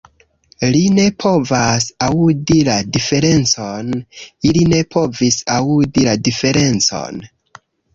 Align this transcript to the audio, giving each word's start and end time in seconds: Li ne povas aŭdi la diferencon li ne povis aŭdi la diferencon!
Li 0.75 0.79
ne 0.99 1.03
povas 1.23 1.87
aŭdi 2.07 2.59
la 2.71 2.79
diferencon 2.97 3.95
li 4.51 4.67
ne 4.75 4.83
povis 5.01 5.41
aŭdi 5.61 6.13
la 6.13 6.21
diferencon! 6.31 7.27